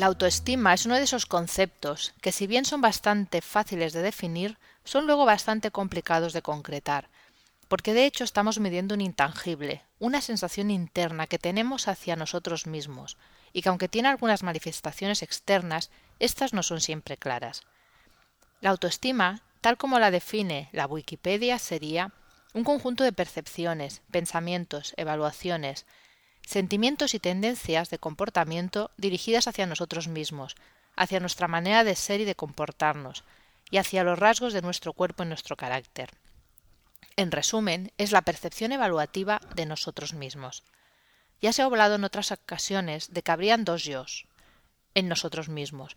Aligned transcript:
La 0.05 0.09
autoestima 0.09 0.75
es 0.75 0.84
uno 0.84 0.96
de 0.96 1.05
esos 1.05 1.25
conceptos 1.25 2.13
que 2.21 2.31
si 2.31 2.46
bien 2.46 2.67
son 2.67 2.82
bastante 2.82 3.40
fáciles 3.40 3.94
de 3.94 4.03
definir, 4.03 4.58
son 4.85 5.07
luego 5.07 5.25
bastante 5.25 5.71
complicados 5.71 6.35
de 6.35 6.43
concretar, 6.43 7.08
porque 7.68 7.94
de 7.94 8.04
hecho 8.04 8.22
estamos 8.22 8.61
midiendo 8.61 8.94
un 8.94 9.00
intangible, 9.00 9.82
una 9.99 10.21
sensación 10.21 10.71
interna 10.71 11.27
que 11.27 11.39
tenemos 11.39 11.89
hacia 11.89 12.17
nosotros 12.17 12.67
mismos, 12.67 13.17
y 13.54 13.63
que 13.63 13.71
aunque 13.71 13.89
tiene 13.89 14.08
algunas 14.08 14.43
manifestaciones 14.43 15.22
externas, 15.22 15.90
éstas 16.18 16.52
no 16.52 16.63
son 16.63 16.82
siempre 16.82 17.16
claras. 17.16 17.63
La 18.61 18.68
autoestima, 18.68 19.41
tal 19.63 19.79
como 19.79 19.99
la 19.99 20.11
define 20.11 20.68
la 20.72 20.86
Wikipedia, 20.86 21.58
sería 21.58 22.13
un 22.52 22.64
conjunto 22.64 23.05
de 23.05 23.13
percepciones, 23.14 24.02
pensamientos, 24.11 24.93
evaluaciones, 24.99 25.86
sentimientos 26.46 27.14
y 27.14 27.21
tendencias 27.21 27.90
de 27.90 27.98
comportamiento 27.98 28.90
dirigidas 28.96 29.48
hacia 29.48 29.66
nosotros 29.66 30.08
mismos, 30.08 30.57
hacia 30.96 31.21
nuestra 31.21 31.48
manera 31.48 31.85
de 31.85 31.96
ser 31.96 32.20
y 32.20 32.25
de 32.25 32.34
comportarnos, 32.34 33.25
y 33.70 33.78
hacia 33.78 34.05
los 34.05 34.19
rasgos 34.19 34.52
de 34.52 34.62
nuestro 34.62 34.92
cuerpo 34.92 35.22
y 35.22 35.27
nuestro 35.27 35.56
carácter. 35.56 36.10
En 37.16 37.30
resumen, 37.30 37.92
es 37.98 38.12
la 38.12 38.22
percepción 38.22 38.72
evaluativa 38.72 39.41
de 39.54 39.66
nosotros 39.66 40.14
mismos. 40.14 40.64
Ya 41.41 41.52
se 41.52 41.62
ha 41.62 41.66
hablado 41.66 41.94
en 41.94 42.04
otras 42.04 42.32
ocasiones 42.32 43.12
de 43.12 43.22
que 43.22 43.32
habrían 43.32 43.64
dos 43.64 43.84
yo's 43.84 44.26
en 44.94 45.08
nosotros 45.08 45.48
mismos. 45.48 45.97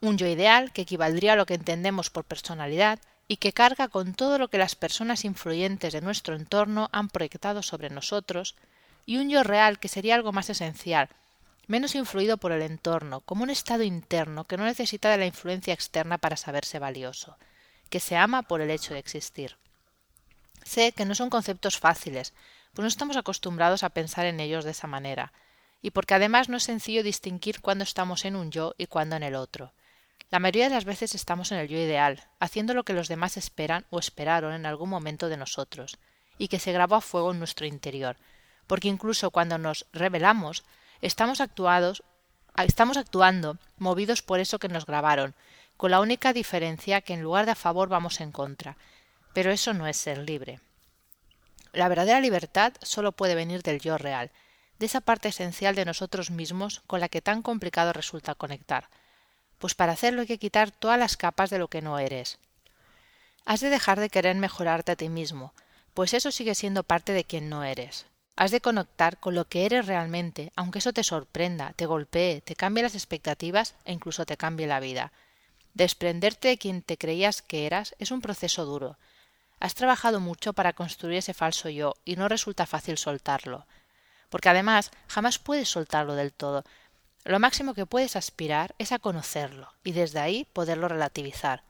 Un 0.00 0.18
yo 0.18 0.26
ideal, 0.26 0.72
que 0.72 0.82
equivaldría 0.82 1.32
a 1.32 1.36
lo 1.36 1.46
que 1.46 1.54
entendemos 1.54 2.10
por 2.10 2.24
personalidad, 2.24 2.98
y 3.28 3.36
que 3.36 3.52
carga 3.52 3.88
con 3.88 4.14
todo 4.14 4.38
lo 4.38 4.48
que 4.48 4.58
las 4.58 4.74
personas 4.74 5.24
influyentes 5.24 5.92
de 5.92 6.00
nuestro 6.00 6.34
entorno 6.34 6.88
han 6.92 7.08
proyectado 7.08 7.62
sobre 7.62 7.90
nosotros, 7.90 8.56
y 9.08 9.16
un 9.16 9.30
yo 9.30 9.42
real 9.42 9.78
que 9.78 9.88
sería 9.88 10.16
algo 10.16 10.32
más 10.32 10.50
esencial, 10.50 11.08
menos 11.66 11.94
influido 11.94 12.36
por 12.36 12.52
el 12.52 12.60
entorno, 12.60 13.22
como 13.22 13.42
un 13.42 13.48
estado 13.48 13.82
interno 13.82 14.44
que 14.44 14.58
no 14.58 14.66
necesita 14.66 15.10
de 15.10 15.16
la 15.16 15.24
influencia 15.24 15.72
externa 15.72 16.18
para 16.18 16.36
saberse 16.36 16.78
valioso, 16.78 17.38
que 17.88 18.00
se 18.00 18.18
ama 18.18 18.42
por 18.42 18.60
el 18.60 18.70
hecho 18.70 18.92
de 18.92 19.00
existir. 19.00 19.56
Sé 20.62 20.92
que 20.92 21.06
no 21.06 21.14
son 21.14 21.30
conceptos 21.30 21.78
fáciles, 21.78 22.34
pues 22.74 22.82
no 22.82 22.86
estamos 22.86 23.16
acostumbrados 23.16 23.82
a 23.82 23.88
pensar 23.88 24.26
en 24.26 24.40
ellos 24.40 24.66
de 24.66 24.72
esa 24.72 24.86
manera, 24.86 25.32
y 25.80 25.90
porque 25.90 26.12
además 26.12 26.50
no 26.50 26.58
es 26.58 26.64
sencillo 26.64 27.02
distinguir 27.02 27.62
cuándo 27.62 27.84
estamos 27.84 28.26
en 28.26 28.36
un 28.36 28.50
yo 28.50 28.74
y 28.76 28.88
cuándo 28.88 29.16
en 29.16 29.22
el 29.22 29.36
otro. 29.36 29.72
La 30.28 30.38
mayoría 30.38 30.68
de 30.68 30.74
las 30.74 30.84
veces 30.84 31.14
estamos 31.14 31.50
en 31.50 31.60
el 31.60 31.68
yo 31.68 31.78
ideal, 31.78 32.24
haciendo 32.40 32.74
lo 32.74 32.84
que 32.84 32.92
los 32.92 33.08
demás 33.08 33.38
esperan 33.38 33.86
o 33.88 34.00
esperaron 34.00 34.52
en 34.52 34.66
algún 34.66 34.90
momento 34.90 35.30
de 35.30 35.38
nosotros, 35.38 35.96
y 36.36 36.48
que 36.48 36.58
se 36.58 36.72
grabó 36.72 36.96
a 36.96 37.00
fuego 37.00 37.32
en 37.32 37.38
nuestro 37.38 37.64
interior, 37.64 38.18
porque 38.68 38.86
incluso 38.86 39.32
cuando 39.32 39.58
nos 39.58 39.86
rebelamos, 39.92 40.62
estamos 41.00 41.40
actuados 41.40 42.04
estamos 42.64 42.96
actuando 42.96 43.58
movidos 43.76 44.22
por 44.22 44.40
eso 44.40 44.58
que 44.58 44.68
nos 44.68 44.86
grabaron, 44.86 45.34
con 45.76 45.90
la 45.90 46.00
única 46.00 46.32
diferencia 46.32 47.00
que 47.00 47.14
en 47.14 47.22
lugar 47.22 47.46
de 47.46 47.52
a 47.52 47.56
favor 47.56 47.88
vamos 47.88 48.20
en 48.20 48.32
contra. 48.32 48.76
Pero 49.32 49.52
eso 49.52 49.74
no 49.74 49.86
es 49.86 49.96
ser 49.96 50.18
libre. 50.18 50.60
La 51.72 51.88
verdadera 51.88 52.20
libertad 52.20 52.72
solo 52.82 53.12
puede 53.12 53.34
venir 53.34 53.62
del 53.62 53.80
yo 53.80 53.98
real, 53.98 54.30
de 54.78 54.86
esa 54.86 55.00
parte 55.00 55.28
esencial 55.28 55.74
de 55.74 55.84
nosotros 55.84 56.30
mismos 56.30 56.82
con 56.86 57.00
la 57.00 57.08
que 57.08 57.22
tan 57.22 57.42
complicado 57.42 57.92
resulta 57.92 58.34
conectar. 58.34 58.88
Pues 59.58 59.74
para 59.74 59.92
hacerlo 59.92 60.22
hay 60.22 60.26
que 60.26 60.38
quitar 60.38 60.70
todas 60.70 60.98
las 60.98 61.16
capas 61.16 61.50
de 61.50 61.58
lo 61.58 61.68
que 61.68 61.82
no 61.82 61.98
eres. 61.98 62.38
Has 63.44 63.60
de 63.60 63.70
dejar 63.70 64.00
de 64.00 64.10
querer 64.10 64.36
mejorarte 64.36 64.92
a 64.92 64.96
ti 64.96 65.08
mismo, 65.08 65.52
pues 65.94 66.14
eso 66.14 66.30
sigue 66.30 66.54
siendo 66.54 66.82
parte 66.82 67.12
de 67.12 67.24
quien 67.24 67.48
no 67.48 67.64
eres. 67.64 68.06
Has 68.38 68.52
de 68.52 68.60
conectar 68.60 69.18
con 69.18 69.34
lo 69.34 69.46
que 69.46 69.66
eres 69.66 69.86
realmente, 69.86 70.52
aunque 70.54 70.78
eso 70.78 70.92
te 70.92 71.02
sorprenda, 71.02 71.72
te 71.74 71.86
golpee, 71.86 72.40
te 72.40 72.54
cambie 72.54 72.84
las 72.84 72.94
expectativas 72.94 73.74
e 73.84 73.92
incluso 73.92 74.26
te 74.26 74.36
cambie 74.36 74.68
la 74.68 74.78
vida. 74.78 75.10
Desprenderte 75.74 76.46
de 76.46 76.56
quien 76.56 76.82
te 76.82 76.96
creías 76.96 77.42
que 77.42 77.66
eras 77.66 77.96
es 77.98 78.12
un 78.12 78.20
proceso 78.20 78.64
duro. 78.64 78.96
Has 79.58 79.74
trabajado 79.74 80.20
mucho 80.20 80.52
para 80.52 80.72
construir 80.72 81.18
ese 81.18 81.34
falso 81.34 81.68
yo 81.68 81.96
y 82.04 82.14
no 82.14 82.28
resulta 82.28 82.64
fácil 82.64 82.96
soltarlo. 82.96 83.66
Porque 84.28 84.50
además 84.50 84.92
jamás 85.08 85.40
puedes 85.40 85.68
soltarlo 85.68 86.14
del 86.14 86.32
todo. 86.32 86.62
Lo 87.24 87.40
máximo 87.40 87.74
que 87.74 87.86
puedes 87.86 88.14
aspirar 88.14 88.72
es 88.78 88.92
a 88.92 89.00
conocerlo 89.00 89.72
y 89.82 89.90
desde 89.90 90.20
ahí 90.20 90.46
poderlo 90.52 90.86
relativizar. 90.86 91.64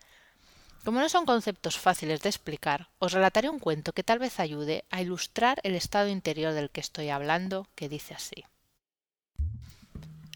Como 0.84 1.00
no 1.00 1.08
son 1.08 1.26
conceptos 1.26 1.78
fáciles 1.78 2.22
de 2.22 2.28
explicar, 2.28 2.88
os 2.98 3.12
relataré 3.12 3.48
un 3.48 3.58
cuento 3.58 3.92
que 3.92 4.02
tal 4.02 4.18
vez 4.18 4.40
ayude 4.40 4.84
a 4.90 5.02
ilustrar 5.02 5.60
el 5.62 5.74
estado 5.74 6.08
interior 6.08 6.54
del 6.54 6.70
que 6.70 6.80
estoy 6.80 7.10
hablando, 7.10 7.66
que 7.74 7.88
dice 7.88 8.14
así. 8.14 8.44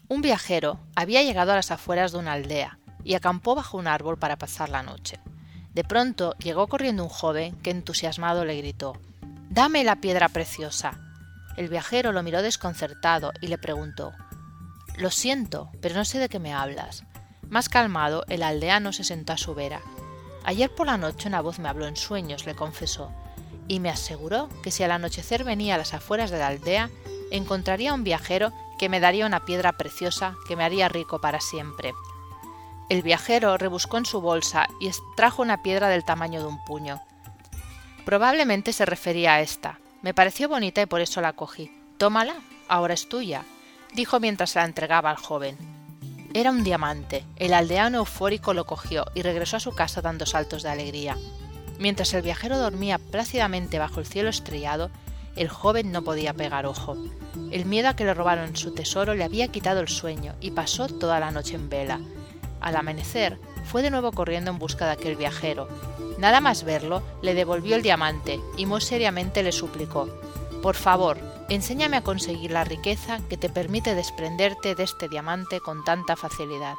Un 0.09 0.21
viajero 0.21 0.79
había 0.95 1.23
llegado 1.23 1.53
a 1.53 1.55
las 1.55 1.71
afueras 1.71 2.11
de 2.11 2.19
una 2.19 2.33
aldea 2.33 2.77
y 3.03 3.15
acampó 3.15 3.55
bajo 3.55 3.77
un 3.77 3.87
árbol 3.87 4.17
para 4.19 4.37
pasar 4.37 4.69
la 4.69 4.83
noche. 4.83 5.19
De 5.73 5.83
pronto 5.83 6.35
llegó 6.37 6.67
corriendo 6.67 7.03
un 7.03 7.09
joven 7.09 7.55
que 7.61 7.71
entusiasmado 7.71 8.45
le 8.45 8.57
gritó 8.57 8.93
Dame 9.49 9.83
la 9.83 9.95
piedra 9.95 10.29
preciosa. 10.29 10.99
El 11.57 11.69
viajero 11.69 12.11
lo 12.11 12.21
miró 12.21 12.41
desconcertado 12.41 13.31
y 13.41 13.47
le 13.47 13.57
preguntó 13.57 14.13
Lo 14.97 15.09
siento, 15.09 15.71
pero 15.81 15.95
no 15.95 16.05
sé 16.05 16.19
de 16.19 16.29
qué 16.29 16.37
me 16.37 16.53
hablas. 16.53 17.05
Más 17.49 17.69
calmado, 17.69 18.23
el 18.29 18.43
aldeano 18.43 18.93
se 18.93 19.03
sentó 19.03 19.33
a 19.33 19.37
su 19.37 19.55
vera 19.55 19.81
Ayer 20.45 20.73
por 20.73 20.87
la 20.87 20.97
noche 20.97 21.27
una 21.27 21.41
voz 21.41 21.59
me 21.59 21.69
habló 21.69 21.87
en 21.87 21.95
sueños, 21.95 22.45
le 22.45 22.55
confesó, 22.55 23.11
y 23.67 23.79
me 23.79 23.89
aseguró 23.89 24.49
que 24.61 24.71
si 24.71 24.83
al 24.83 24.91
anochecer 24.91 25.43
venía 25.43 25.75
a 25.75 25.77
las 25.77 25.93
afueras 25.93 26.31
de 26.31 26.39
la 26.39 26.47
aldea, 26.47 26.89
encontraría 27.31 27.93
un 27.93 28.03
viajero 28.03 28.51
que 28.77 28.89
me 28.89 28.99
daría 28.99 29.25
una 29.25 29.45
piedra 29.45 29.73
preciosa 29.73 30.35
que 30.47 30.55
me 30.55 30.63
haría 30.63 30.89
rico 30.89 31.21
para 31.21 31.39
siempre. 31.39 31.93
El 32.89 33.01
viajero 33.01 33.57
rebuscó 33.57 33.97
en 33.97 34.05
su 34.05 34.21
bolsa 34.21 34.67
y 34.79 34.87
extrajo 34.87 35.41
una 35.41 35.63
piedra 35.63 35.87
del 35.87 36.03
tamaño 36.03 36.41
de 36.41 36.47
un 36.47 36.63
puño. 36.65 37.01
Probablemente 38.05 38.73
se 38.73 38.85
refería 38.85 39.35
a 39.35 39.41
esta. 39.41 39.79
Me 40.01 40.13
pareció 40.13 40.49
bonita 40.49 40.81
y 40.81 40.85
por 40.85 40.99
eso 40.99 41.21
la 41.21 41.33
cogí. 41.33 41.71
Tómala, 41.97 42.35
ahora 42.67 42.93
es 42.93 43.07
tuya, 43.07 43.45
dijo 43.93 44.19
mientras 44.19 44.55
la 44.55 44.65
entregaba 44.65 45.09
al 45.09 45.17
joven. 45.17 45.57
Era 46.35 46.49
un 46.49 46.63
diamante. 46.63 47.23
El 47.35 47.53
aldeano 47.53 47.99
eufórico 47.99 48.55
lo 48.55 48.65
cogió 48.65 49.05
y 49.13 49.21
regresó 49.21 49.57
a 49.57 49.59
su 49.59 49.73
casa 49.73 50.01
dando 50.01 50.25
saltos 50.25 50.63
de 50.63 50.69
alegría. 50.69 51.15
Mientras 51.77 52.11
el 52.15 52.23
viajero 52.23 52.57
dormía 52.57 52.97
plácidamente 52.97 53.77
bajo 53.77 53.99
el 53.99 54.07
cielo 54.07 54.29
estrellado, 54.29 54.89
el 55.35 55.47
joven 55.47 55.91
no 55.91 56.01
podía 56.03 56.33
pegar 56.33 56.65
ojo. 56.65 56.97
El 57.51 57.65
miedo 57.65 57.89
a 57.89 57.95
que 57.95 58.05
le 58.05 58.15
robaran 58.15 58.55
su 58.55 58.73
tesoro 58.73 59.13
le 59.13 59.23
había 59.23 59.49
quitado 59.49 59.79
el 59.79 59.87
sueño 59.89 60.33
y 60.41 60.49
pasó 60.49 60.87
toda 60.87 61.19
la 61.19 61.29
noche 61.29 61.53
en 61.53 61.69
vela. 61.69 61.99
Al 62.61 62.77
amanecer, 62.77 63.37
fue 63.65 63.83
de 63.83 63.91
nuevo 63.91 64.11
corriendo 64.11 64.49
en 64.49 64.57
busca 64.57 64.87
de 64.87 64.93
aquel 64.93 65.15
viajero. 65.15 65.67
Nada 66.17 66.41
más 66.41 66.63
verlo, 66.63 67.03
le 67.21 67.35
devolvió 67.35 67.75
el 67.75 67.83
diamante 67.83 68.39
y 68.57 68.65
muy 68.65 68.81
seriamente 68.81 69.43
le 69.43 69.51
suplicó 69.51 70.09
Por 70.63 70.75
favor, 70.75 71.19
Enséñame 71.49 71.97
a 71.97 72.01
conseguir 72.01 72.51
la 72.51 72.63
riqueza 72.63 73.19
que 73.29 73.37
te 73.37 73.49
permite 73.49 73.93
desprenderte 73.95 74.75
de 74.75 74.83
este 74.83 75.09
diamante 75.09 75.59
con 75.59 75.83
tanta 75.83 76.15
facilidad. 76.15 76.75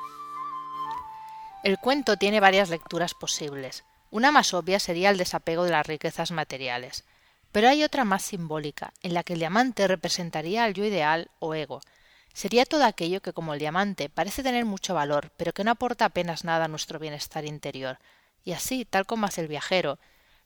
El 1.63 1.79
cuento 1.79 2.17
tiene 2.17 2.41
varias 2.41 2.71
lecturas 2.71 3.15
posibles. 3.15 3.85
Una 4.11 4.33
más 4.33 4.55
obvia 4.55 4.81
sería 4.81 5.11
el 5.11 5.19
desapego 5.19 5.65
de 5.65 5.71
las 5.71 5.87
riquezas 5.87 6.33
materiales, 6.33 7.05
pero 7.53 7.69
hay 7.69 7.85
otra 7.85 8.05
más 8.05 8.23
simbólica, 8.23 8.93
en 9.03 9.15
la 9.15 9.23
que 9.23 9.35
el 9.35 9.39
diamante 9.39 9.87
representaría 9.87 10.65
al 10.65 10.75
yo 10.75 10.85
ideal 10.85 11.31
o 11.39 11.55
ego. 11.55 11.81
Sería 12.33 12.65
todo 12.65 12.85
aquello 12.85 13.21
que 13.21 13.33
como 13.33 13.53
el 13.53 13.61
diamante 13.61 14.09
parece 14.09 14.43
tener 14.43 14.65
mucho 14.65 14.95
valor, 14.95 15.31
pero 15.37 15.53
que 15.53 15.63
no 15.63 15.71
aporta 15.71 16.07
apenas 16.07 16.43
nada 16.43 16.65
a 16.65 16.69
nuestro 16.69 16.99
bienestar 16.99 17.45
interior, 17.45 17.99
y 18.45 18.53
así, 18.53 18.85
tal 18.87 19.07
como 19.07 19.27
hace 19.27 19.43
el 19.43 19.49
viajero, 19.49 19.99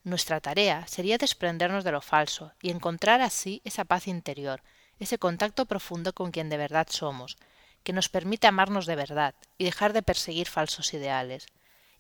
nuestra 0.09 0.41
tarea 0.41 0.87
sería 0.87 1.19
desprendernos 1.19 1.85
de 1.85 1.93
lo 1.93 2.01
falso 2.01 2.53
y 2.61 2.71
encontrar 2.71 3.21
así 3.21 3.63
esa 3.65 3.85
paz 3.85 4.09
interior, 4.09 4.63
ese 4.99 5.19
contacto 5.19 5.67
profundo 5.67 6.13
con 6.13 6.31
quien 6.31 6.49
de 6.49 6.57
verdad 6.57 6.89
somos, 6.91 7.37
que 7.83 7.93
nos 7.93 8.09
permite 8.09 8.47
amarnos 8.47 8.87
de 8.87 8.97
verdad 8.97 9.35
y 9.57 9.65
dejar 9.65 9.93
de 9.93 10.03
perseguir 10.03 10.49
falsos 10.49 10.93
ideales. 10.95 11.47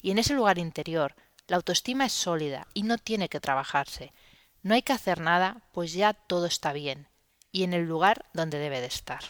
Y 0.03 0.11
en 0.11 0.19
ese 0.19 0.35
lugar 0.35 0.59
interior, 0.59 1.15
la 1.47 1.57
autoestima 1.57 2.07
es 2.07 2.13
sólida 2.13 2.67
y 2.75 2.83
no 2.83 2.99
tiene 2.99 3.29
que 3.29 3.41
trabajarse. 3.41 4.13
No 4.63 4.75
hay 4.75 4.83
que 4.83 4.93
hacer 4.93 5.21
nada, 5.21 5.63
pues 5.73 5.93
ya 5.93 6.13
todo 6.13 6.47
está 6.47 6.73
bien, 6.73 7.09
y 7.53 7.63
en 7.63 7.73
el 7.73 7.85
lugar 7.87 8.27
donde 8.35 8.59
debe 8.59 8.81
de 8.81 8.87
estar. 8.87 9.23